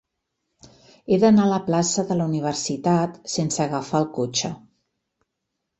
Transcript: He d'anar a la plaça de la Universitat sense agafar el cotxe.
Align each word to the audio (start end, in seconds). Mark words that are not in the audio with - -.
He 1.15 1.19
d'anar 1.23 1.43
a 1.43 1.51
la 1.51 1.59
plaça 1.67 2.07
de 2.13 2.17
la 2.23 2.27
Universitat 2.31 3.21
sense 3.37 3.65
agafar 3.69 4.03
el 4.07 4.13
cotxe. 4.19 4.53